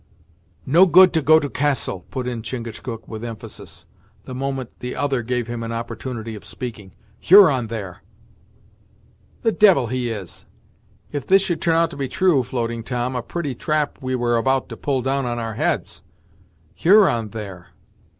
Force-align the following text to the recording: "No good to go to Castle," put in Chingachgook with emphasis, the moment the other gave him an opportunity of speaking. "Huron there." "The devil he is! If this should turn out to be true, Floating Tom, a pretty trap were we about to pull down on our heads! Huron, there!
"No 0.65 0.87
good 0.87 1.13
to 1.13 1.21
go 1.21 1.39
to 1.39 1.47
Castle," 1.47 2.07
put 2.09 2.25
in 2.25 2.41
Chingachgook 2.41 3.07
with 3.07 3.23
emphasis, 3.23 3.85
the 4.25 4.33
moment 4.33 4.71
the 4.79 4.95
other 4.95 5.21
gave 5.21 5.45
him 5.45 5.61
an 5.61 5.71
opportunity 5.71 6.33
of 6.33 6.43
speaking. 6.43 6.91
"Huron 7.19 7.67
there." 7.67 8.01
"The 9.43 9.51
devil 9.51 9.85
he 9.85 10.09
is! 10.09 10.47
If 11.11 11.27
this 11.27 11.43
should 11.43 11.61
turn 11.61 11.75
out 11.75 11.91
to 11.91 11.97
be 11.97 12.07
true, 12.07 12.41
Floating 12.41 12.81
Tom, 12.81 13.15
a 13.15 13.21
pretty 13.21 13.53
trap 13.53 14.01
were 14.01 14.17
we 14.17 14.39
about 14.39 14.69
to 14.69 14.75
pull 14.75 15.03
down 15.03 15.27
on 15.27 15.37
our 15.37 15.53
heads! 15.53 16.01
Huron, 16.73 17.29
there! 17.29 17.67